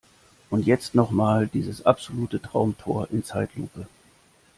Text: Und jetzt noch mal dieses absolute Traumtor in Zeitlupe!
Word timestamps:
Und 0.49 0.65
jetzt 0.65 0.95
noch 0.95 1.11
mal 1.11 1.45
dieses 1.45 1.85
absolute 1.85 2.41
Traumtor 2.41 3.07
in 3.11 3.23
Zeitlupe! 3.23 3.85